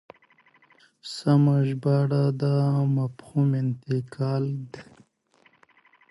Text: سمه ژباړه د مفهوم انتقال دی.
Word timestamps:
سمه 1.13 1.57
ژباړه 1.67 2.23
د 2.41 2.43
مفهوم 2.95 3.49
انتقال 3.63 4.43
دی. 4.73 4.83